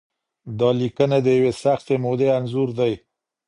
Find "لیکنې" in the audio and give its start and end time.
0.79-1.19